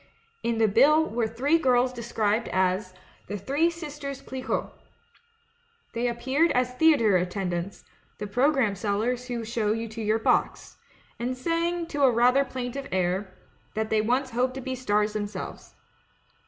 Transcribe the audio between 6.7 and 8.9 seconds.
thea tre attendants— the programme